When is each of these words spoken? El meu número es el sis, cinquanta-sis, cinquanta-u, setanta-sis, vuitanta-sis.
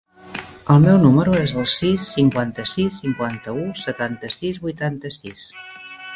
El 0.75 0.79
meu 0.85 0.95
número 1.03 1.35
es 1.41 1.53
el 1.63 1.67
sis, 1.73 2.07
cinquanta-sis, 2.13 2.99
cinquanta-u, 3.03 3.67
setanta-sis, 3.83 4.61
vuitanta-sis. 4.67 5.47